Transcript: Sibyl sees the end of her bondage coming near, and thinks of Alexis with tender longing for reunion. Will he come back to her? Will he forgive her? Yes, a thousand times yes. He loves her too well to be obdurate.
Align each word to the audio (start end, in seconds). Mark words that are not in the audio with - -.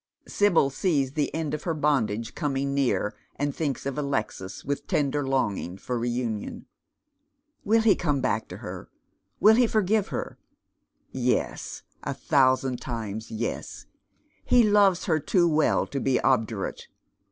Sibyl 0.27 0.71
sees 0.71 1.11
the 1.13 1.31
end 1.31 1.53
of 1.53 1.61
her 1.61 1.75
bondage 1.75 2.33
coming 2.33 2.73
near, 2.73 3.13
and 3.35 3.55
thinks 3.55 3.85
of 3.85 3.99
Alexis 3.99 4.65
with 4.65 4.87
tender 4.87 5.27
longing 5.27 5.77
for 5.77 5.99
reunion. 5.99 6.65
Will 7.63 7.83
he 7.83 7.95
come 7.95 8.19
back 8.19 8.47
to 8.47 8.57
her? 8.65 8.89
Will 9.39 9.53
he 9.55 9.67
forgive 9.67 10.07
her? 10.07 10.39
Yes, 11.11 11.83
a 12.01 12.15
thousand 12.15 12.81
times 12.81 13.29
yes. 13.29 13.85
He 14.43 14.63
loves 14.63 15.05
her 15.05 15.19
too 15.19 15.47
well 15.47 15.85
to 15.85 15.99
be 15.99 16.19
obdurate. 16.21 16.87